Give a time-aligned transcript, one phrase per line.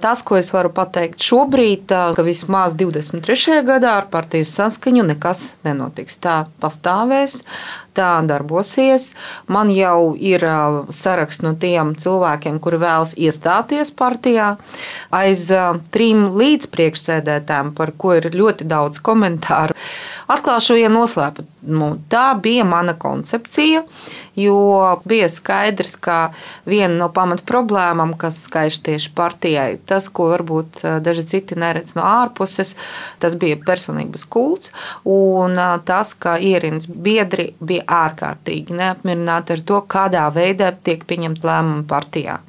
[0.00, 3.60] Tas, ko es varu pateikt šobrīd, ka vismaz 23.
[3.66, 6.16] gadā ar partiju saskaņu nekas nenotiks.
[6.24, 7.42] Tā pastāvēs,
[7.96, 9.10] tā darbosies.
[9.52, 10.46] Man jau ir
[10.94, 14.54] saraksts no tiem cilvēkiem, kuri vēlas iestāties partijā.
[15.12, 15.46] Aiz
[15.92, 19.76] trim līdzpriekšsēdētājiem, par ko ir ļoti daudz komentāru.
[20.32, 21.49] Atklāšu vienu noslēpumu.
[22.10, 23.82] Tā bija mana koncepcija,
[24.36, 26.18] jo bija skaidrs, ka
[26.68, 31.96] viena no pamat problēmām, kas skaiž tieši partijai, tas, ko varbūt eh, daži citi neredz
[31.98, 32.74] no ārpuses,
[33.22, 39.82] tas bija personības kults un eh, tas, ka ierins biedri bija ārkārtīgi neapmierināti ar to,
[39.86, 42.40] kādā veidā tiek pieņemt lēmumu partijā.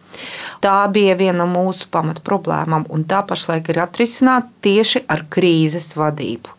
[0.62, 5.94] Tā bija viena no mūsu pamat problēmām, un tā pašlaik ir atrisināta tieši ar krīzes
[5.98, 6.52] vadību.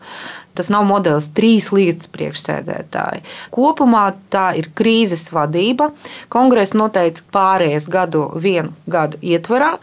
[0.53, 3.23] Tas nav modelis trīs lietas priekšsēdētāji.
[3.53, 5.89] Kopumā tā ir krīzes vadība.
[6.33, 9.73] Kongress noteica pārējais gadu vienu gadu ietvarā,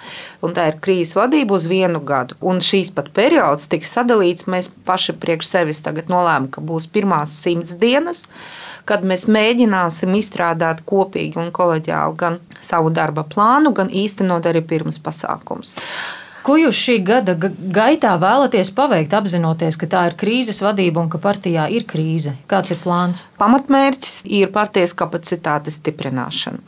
[0.47, 2.39] un tā ir krīzes vadība uz vienu gadu.
[2.41, 4.49] Un šīs pat periods tiks sadalīts.
[4.51, 8.27] Mēs paši priekš sevis tagad nolēmām, ka būs pirmās simts dienas
[8.89, 14.99] kad mēs mēģināsim izstrādāt kopīgi un kolēģiāli gan savu darba plānu, gan īstenot arī pirms
[15.03, 15.77] pasākums.
[16.41, 21.21] Ko jūs šī gada gaitā vēlaties paveikt, apzinoties, ka tā ir krīzes vadība un ka
[21.21, 22.33] partijā ir krīze?
[22.49, 23.27] Kāds ir plāns?
[23.41, 26.63] Pamatmērķis ir partijas kapacitātes stiprināšana.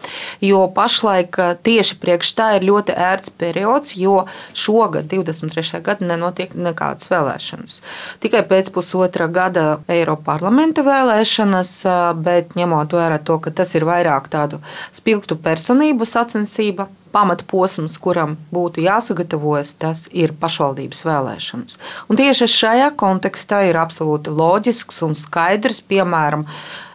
[0.45, 5.81] Jo pašlaik eh, tieši priekš tā ir ļoti ērts periods, jo šogad, 23.
[5.81, 7.81] gada, nenotiek nekādas vēlēšanas.
[8.21, 13.89] Tikai pēc pusotra gada Eiropas parlamenta vēlēšanas, eh, bet ņemot vērā to, ka tas ir
[13.89, 14.61] vairāk tādu
[14.93, 21.79] spilgtu personību sacensība pamatposms, kuram būtu jāsagatavojas, tas ir pašvaldības vēlēšanas.
[22.09, 26.47] Un tieši šajā kontekstā ir absolūti loģisks un skaidrs, piemēram,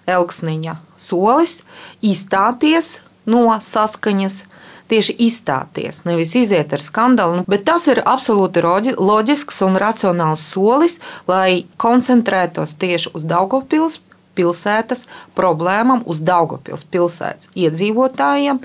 [0.07, 1.61] Elksniņa solis
[2.01, 4.45] izstāties no saskaņas.
[4.87, 8.61] Tieši izstāties, nevis iziet ar skandālu, bet tas ir absolūti
[8.95, 13.97] loģisks un racionāls solis, lai koncentrētos tieši uz Daugopils
[14.37, 15.05] pilsētas
[15.37, 18.61] problēmām, uz Daugopils pilsētas iedzīvotājiem,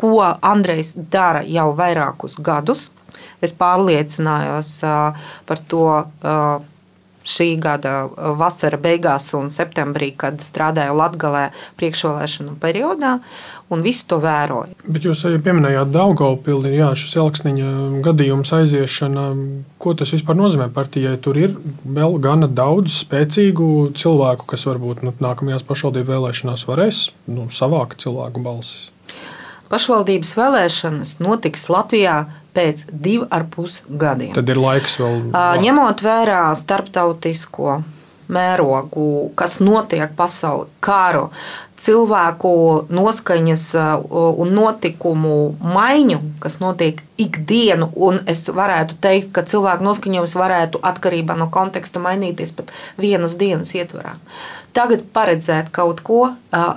[0.00, 2.90] ko Andrejs dara jau vairākus gadus.
[3.44, 4.76] Es pārliecinājos
[5.48, 5.86] par to
[7.24, 8.04] šī gada
[8.38, 11.48] vasara beigās un septembrī, kad strādāju Latvijā
[11.80, 13.18] priekšvēlēšanu periodā
[13.72, 14.76] un visu to vēroju.
[14.84, 17.70] Bet jūs arī pieminējāt Daugopili, jā, šis Elksniņa
[18.04, 19.26] gadījums aiziešana.
[19.80, 21.16] Ko tas vispār nozīmē partijai?
[21.24, 23.68] Tur ir vēl gana daudz spēcīgu
[23.98, 28.90] cilvēku, kas varbūt nu, nākamajās pašvaldību vēlēšanās varēs nu, savākt cilvēku balsis.
[29.72, 32.18] Pašvaldības vēlēšanas notiks Latvijā
[32.54, 34.32] pēc diviem ar pus gadiem.
[34.36, 35.20] Tad ir laiks vēl.
[35.64, 37.80] Ņemot vērā starptautisko
[38.32, 41.28] mērogu, kas notiek pasaulē, kāru,
[41.80, 42.50] cilvēku
[42.94, 43.64] noskaņas
[44.14, 51.36] un notikumu maiņu, kas notiek ikdienu, un es varētu teikt, ka cilvēku noskaņojums varētu atkarībā
[51.38, 52.70] no konteksta mainīties pat
[53.00, 54.14] vienas dienas ietvarā.
[54.74, 56.22] Tagad paredzēt kaut ko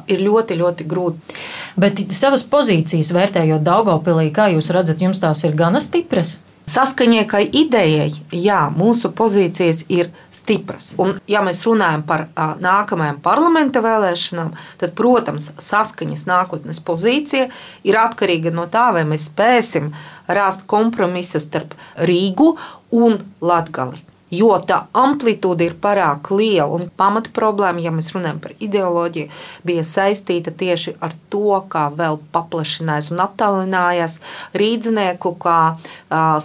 [0.10, 1.38] ir ļoti, ļoti grūti.
[1.78, 6.40] Bet savas pozīcijas vērtējot Daugopilī, kā jūs redzat, jums tās ir gana stipras?
[6.68, 10.90] Saskaņai kā idejai, jā, mūsu pozīcijas ir stipras.
[11.00, 14.52] Un, ja mēs runājam par a, nākamajām parlamenta vēlēšanām,
[14.82, 17.48] tad, protams, saskaņas nākotnes pozīcija
[17.88, 19.94] ir atkarīga no tā, vai mēs spēsim
[20.28, 22.52] rast kompromisu starp Rīgu
[23.00, 26.70] un Latviju jo tā amplitūda ir pārāk liela.
[26.76, 29.30] Un pamata problēma, ja mēs runājam par ideoloģiju,
[29.68, 34.20] bija saistīta tieši ar to, kā vēl paplašinājās un attālinājās
[34.58, 35.60] rīznieku, kā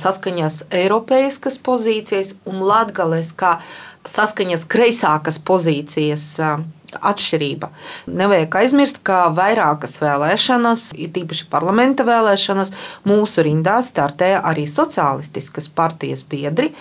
[0.03, 3.57] saskaņas Eiropas pozīcijas un Latvijas kā
[4.09, 6.29] saskaņas kreisākas pozīcijas
[7.01, 7.71] atšķirība.
[8.13, 12.73] Nevajag aizmirst, ka vairākas vēlēšanas, tīpaši parlamenta vēlēšanas,
[13.09, 16.73] mūsu rindā startēja arī sociālistiskas partijas biedri.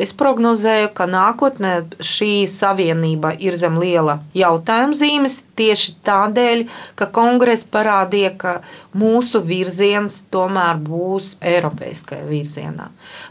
[0.00, 6.64] Es prognozēju, ka nākotnē šī savienība ir zem liela jautājuma zīmes tieši tādēļ,
[6.98, 8.54] ka kongress parādīja, ka
[8.98, 12.88] mūsu virziens tomēr būs Eiropaiskajā virzienā.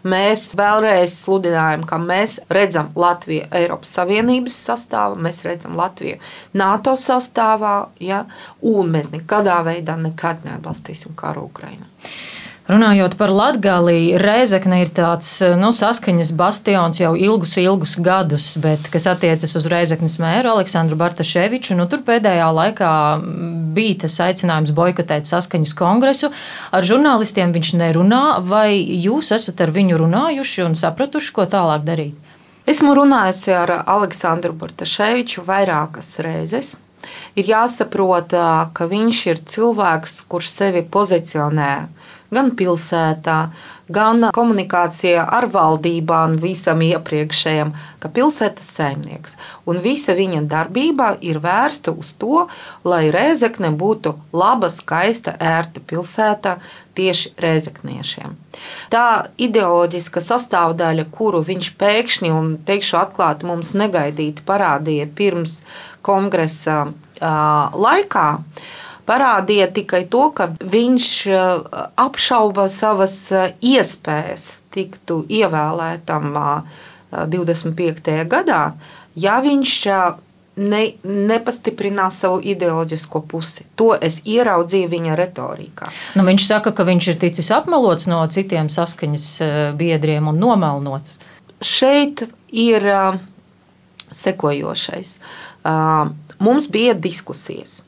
[0.07, 6.12] Mēs vēlreiz sludinājam, ka mēs redzam Latviju Eiropas Savienības sastāvā, mēs redzam Latviju
[6.57, 8.23] NATO sastāvā, ja,
[8.61, 11.89] un mēs nekādā veidā nekad neatbalstīsim karu Ukrainā.
[12.63, 15.27] Runājot par Latviju, Reizekne ir tāds
[15.59, 21.75] nu, saskaņas bastions jau ilgus, ilgus gadus, bet kas attiecas uz Reizeknes mēru Aleksandru Bartaševiču,
[21.75, 22.93] nu, tur pēdējā laikā
[23.75, 26.31] bija tas aicinājums boikotēt saskaņas kongresu.
[26.71, 32.22] Ar žurnālistiem viņš nerunā, vai jūs esat ar viņu runājuši un sapratuši, ko tālāk darīt?
[32.63, 36.69] Esmu runājusi ar Aleksandru Bartaševiču vairākas reizes.
[37.35, 38.31] Ir jāsaprot,
[38.71, 41.73] ka viņš ir cilvēks, kurš sevi pozicionē
[42.33, 43.37] gan pilsētā,
[43.93, 49.37] gan komunikācijā ar valdībām, visam iepriekšējam, ka pilsētas saimnieks.
[49.69, 52.47] Un visa viņa darbība ir vērsta uz to,
[52.87, 56.57] lai Rēzekne būtu laba, skaista, ērta pilsēta
[56.97, 58.35] tieši rēzekniešiem.
[58.93, 59.05] Tā
[59.41, 65.61] ideoloģiska sastāvdaļa, kuru viņš pēkšņi un teikšu atklāti mums negaidīti parādīja pirms
[66.05, 66.85] kongresa
[67.19, 68.27] laikā,
[69.07, 71.07] parādīja tikai to, ka viņš
[71.99, 73.17] apšauba savas
[73.61, 76.37] iespējas tiktu ievēlētam
[77.11, 78.13] 25.
[78.29, 78.61] gadā,
[79.15, 79.73] ja viņš
[80.55, 83.65] ne, nepastiprinās savu ideoloģisko pusi.
[83.79, 85.89] To es ieraudzīju viņa retorikā.
[86.17, 91.19] Nu, viņš saka, ka viņš ir ticis apmelots no citiem saskaņas eh, biedriem un nomelnots.
[91.63, 92.85] Šeit ir
[94.13, 95.17] sekojošais.
[96.43, 97.81] Mums bija diskusijas.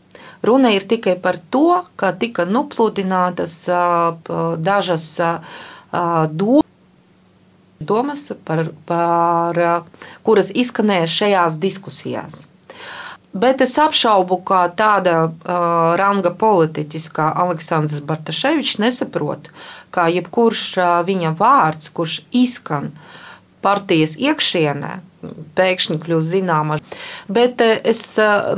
[0.45, 4.17] Runa ir tikai par to, ka tika nupludinātas uh,
[4.57, 5.07] dažas
[7.79, 9.59] domas par, par,
[10.23, 12.45] kuras izskanēja šajās diskusijās.
[13.35, 15.33] Bet es apšaubu, ka tāda uh,
[15.99, 19.49] ranga politiķis kā Aleksandrs Bartaševičs nesaprot,
[19.91, 22.93] ka jebkurš uh, viņa vārds, kurš izskan
[23.65, 24.93] partijas iekšienē,
[25.57, 26.77] pēkšņi kļūst zināma.
[27.31, 28.03] Bet es,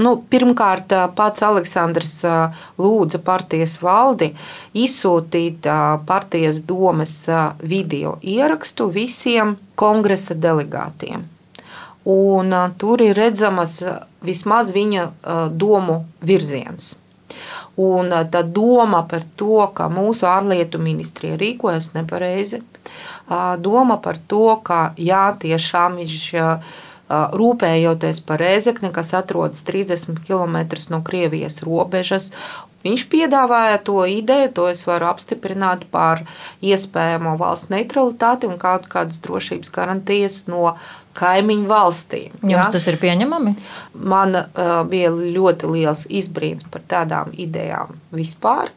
[0.01, 2.19] nu, pirmkārt, pats Aleksandrs
[2.81, 4.33] lūdza partijas valdi
[4.77, 5.67] izsūtīt
[6.09, 7.15] partijas domas
[7.61, 11.25] video ierakstu visiem kongresa delegātiem.
[12.07, 13.81] Un, tur ir redzamas
[14.23, 15.09] vismaz viņa
[15.51, 16.95] domu virziens.
[17.77, 22.63] Un tā doma par to, ka mūsu ārlietu ministrija rīkojas nepareizi,
[23.61, 26.23] doma par to, ka jā, tiešām viņš
[27.07, 30.57] rūpējoties par Rēzekni, kas atrodas 30 km
[30.91, 32.31] no Krievijas robežas.
[32.87, 36.23] Viņš piedāvāja to ideju, to es varu apstiprināt par
[36.63, 40.75] iespējamo valsts neutralitāti un kaut kādas drošības garantijas no
[41.17, 42.37] kaimiņu valstīm.
[42.43, 42.69] Jums ja?
[42.75, 43.55] tas ir pieņemami?
[44.13, 48.71] Man uh, bija ļoti liels izbrīns par tādām idejām vispār.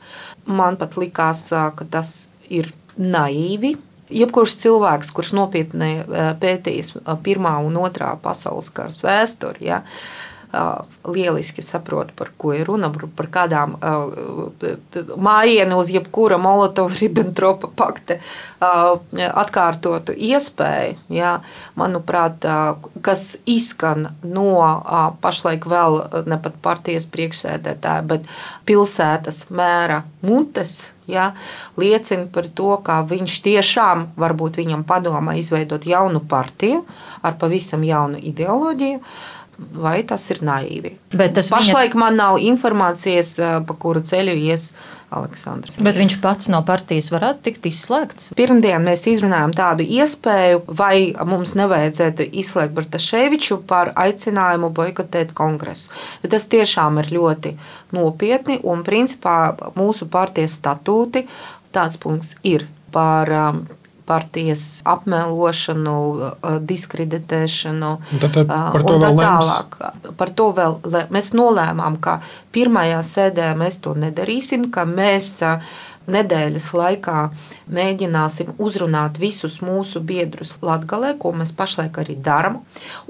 [0.48, 3.76] Man pat likās, uh, ka tas ir naīvi.
[4.10, 6.00] Jebkurš cilvēks, kurš nopietni
[6.42, 10.29] pētījis Pirmā un Otrā pasaules kara vēsturi, ja, uh,
[11.04, 13.76] lieliski saprotu, par ko ir runa, par kādām
[15.16, 18.18] mājienu uz jebkura Molotova-Ribbentropa pakta
[18.60, 21.36] atkārtotu iespēju, jā,
[21.78, 22.46] manuprāt,
[23.06, 24.50] kas izskan no
[25.22, 28.30] pašlaik vēl ne pat partijas priekšsēdētāja, bet
[28.66, 30.90] pilsētas mēra mutes.
[31.10, 31.32] Ja,
[31.74, 36.84] liecina par to, ka viņš tiešām varbūt viņam padomā izveidot jaunu partiju
[37.26, 39.00] ar pavisam jaunu ideoloģiju.
[39.00, 39.39] Uh,
[39.74, 40.94] vai tas ir naīvi.
[41.12, 42.00] Bet tas pašlaik viņas...
[42.00, 43.36] man nav informācijas,
[43.66, 44.70] pa kuru ceļu ies
[45.10, 45.78] Aleksandrs.
[45.82, 48.30] Bet viņš pats no partijas varētu tikt izslēgts.
[48.38, 55.90] Pirmdien mēs izrunājām tādu iespēju, vai mums nevajadzētu izslēgt Bartaševiču par aicinājumu boikotēt kongresu.
[56.22, 57.56] Bet tas tiešām ir ļoti
[57.96, 59.38] nopietni un principā
[59.74, 61.26] mūsu partijas statūti
[61.74, 63.30] tāds punkts ir par
[64.10, 65.96] partijas apmelošanu,
[66.66, 67.92] diskreditēšanu.
[68.18, 69.78] Tad, tad par to vēl tālāk.
[70.18, 70.80] Par to vēl
[71.14, 72.18] mēs nolēmām, ka
[72.54, 75.36] pirmajā sēdē mēs to nedarīsim, ka mēs
[76.10, 77.18] nedēļas laikā
[77.70, 82.60] mēģināsim uzrunāt visus mūsu biedrus Latvijā, ko mēs pašlaik arī darām.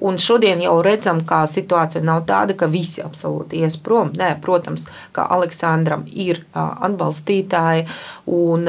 [0.04, 4.12] Un šodien jau redzam, ka situācija nav tāda, ka visi absolūti ies prom.
[4.16, 7.86] Nē, protams, ka Aleksandram ir atbalstītāji,
[8.30, 8.68] un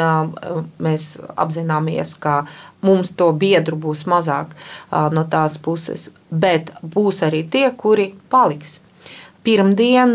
[0.81, 2.45] mēs apzināmies, ka
[2.81, 4.55] mums to biedru būs mazāk
[4.91, 8.79] no tās puses, bet būs arī tie, kuri paliks
[9.43, 10.13] pirmdien,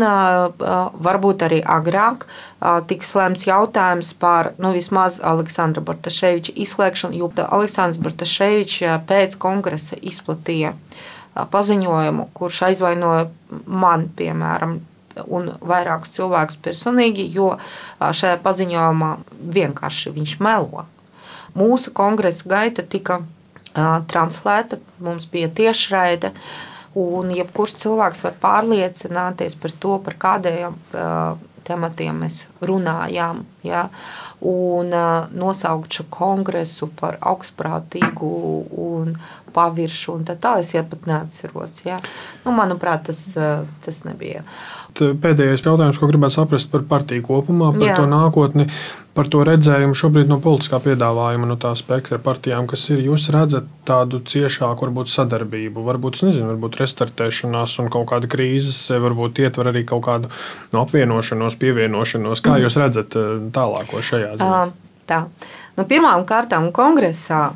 [1.07, 2.25] varbūt arī agrāk,
[2.87, 10.73] tiks lēmts jautājums par nu, vismaz Aleksandra Bartaševiča izslēgšanu, jo Aleksandrs Bartaševičs pēc kongresa izplatīja
[11.51, 13.27] paziņojumu, kurš aizvainoja
[13.67, 14.79] mani, piemēram,
[15.33, 17.55] un vairākus cilvēkus personīgi, jo
[17.99, 19.11] šajā paziņojumā
[19.57, 20.85] vienkārši viņš melo.
[21.57, 23.21] Mūsu kongresa gaita tika
[24.09, 26.31] translēta, mums bija tiešraide.
[26.33, 31.35] Uh, Un jebkurš cilvēks var pārliecināties par to, par kādiem uh,
[31.67, 33.43] tematiem mēs runājām.
[33.67, 33.87] Ja?
[34.47, 38.31] Un uh, nosaukt šo kongresu par augstprātīgu
[38.87, 39.17] un
[39.55, 41.81] paviršu, un tā tālāk es jau pat neatceros.
[41.87, 41.99] Ja?
[42.45, 44.45] Nu, manuprāt, tas, uh, tas nebija.
[44.99, 47.97] Pēdējais jautājums, ko gribētu saprast par partiju kopumā, par Jā.
[47.99, 48.67] to nākotni
[49.17, 53.01] par to redzējumu šobrīd no politiskā piedāvājuma, no tā spektra partijām, kas ir.
[53.07, 59.41] Jūs redzat tādu ciešāku, varbūt sadarbību, varbūt, nezinu, varbūt restartēšanās un kaut kāda krīzes, varbūt
[59.41, 60.29] ietver arī kaut kādu
[60.73, 62.45] no apvienošanos, pievienošanos.
[62.45, 62.67] Kā mm.
[62.67, 64.59] jūs redzat eh, tālāko šajā ziņā?
[64.67, 64.83] Uh.
[65.07, 65.21] Tā.
[65.77, 67.51] Nu, Pirmām kārtām kongresā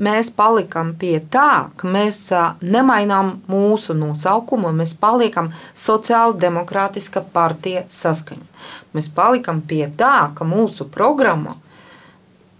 [0.00, 2.22] mēs palikām pie tā, ka mēs
[2.64, 8.48] nemainām mūsu nosaukumu, mēs paliekam Sociāla demokrātiska partija saskaņa.
[8.96, 11.52] Mēs palikam pie tā, ka mūsu programma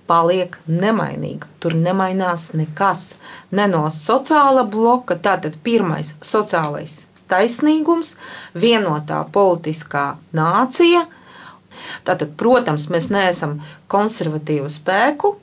[0.04, 1.48] paliek nemainīga.
[1.64, 3.14] Tur nemainās nekas.
[3.56, 8.18] Ne no sociāla bloka, tātad pirmais sociālais taisnīgums,
[8.52, 11.06] vienotā politiskā nācija–
[12.06, 13.58] Tātad, protams, mēs neesam
[13.92, 15.34] konservatīvu spēku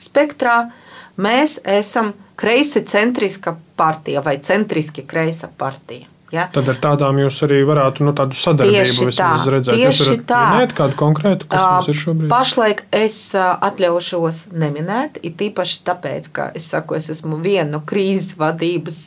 [0.00, 0.70] spektrā,
[1.16, 6.13] mēs esam kreisi centriska partija vai centriski kreisa partija.
[6.34, 6.48] Ja?
[6.50, 9.78] Tad ar tādām jūs arī varētu nu, tādu sadarbību tā, redzēt.
[9.78, 10.40] Tieši jūs tā.
[10.50, 12.28] minēt kādu konkrētu, kas mums ir šobrīd?
[12.32, 18.34] Pašlaik es atļaušos neminēt, it īpaši tāpēc, ka es saku, es esmu viena no krīzes
[18.40, 19.00] vadības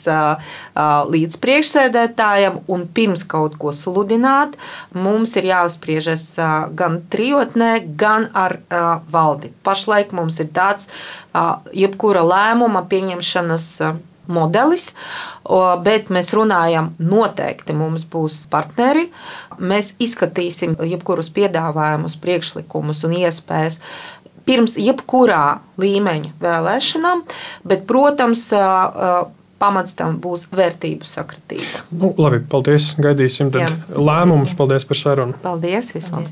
[1.12, 4.55] līdz priekšsēdētājiem, un pirms kaut ko sludināt,
[4.96, 6.29] mums ir jāuzspriežas
[6.77, 8.60] gan trijotnē, gan ar
[9.12, 9.51] valdi.
[9.67, 10.88] Pašlaik mums ir tāds
[11.75, 13.72] jebkura lēmuma pieņemšanas
[14.31, 14.91] modelis,
[15.84, 19.07] bet mēs runājam, noteikti mums būs partneri.
[19.57, 23.81] Mēs izskatīsim jebkurus piedāvājumus, priekšlikumus un iespējas
[24.48, 27.25] pirms jebkurā līmeņa vēlēšanām,
[27.67, 28.48] bet, protams,
[29.60, 31.84] pamats tam būs vērtību sakritība.
[31.91, 32.93] Nu, labi, paldies.
[33.01, 34.55] Gaidīsim lēmumus.
[34.57, 35.39] Paldies par sarunu.
[35.43, 36.29] Paldies visiem!